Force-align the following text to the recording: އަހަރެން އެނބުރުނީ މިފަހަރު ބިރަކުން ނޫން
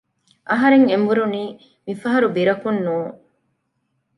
އަހަރެން 0.49 0.87
އެނބުރުނީ 0.89 1.43
މިފަހަރު 1.85 2.27
ބިރަކުން 2.35 2.79
ނޫން 2.85 3.13